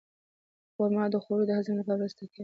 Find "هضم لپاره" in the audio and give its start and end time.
1.59-1.99